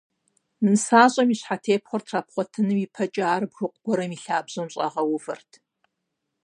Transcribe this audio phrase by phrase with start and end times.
[0.63, 5.51] НысащӀэм и щхьэтепхъуэр трапхъуэтын ипэкӀэ ар бгыкъу гуэрым и лъабжьэм щӀагъэувэрт.